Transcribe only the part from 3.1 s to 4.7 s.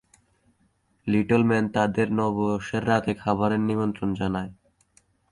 খাবারের নিমন্ত্রণ জানায়।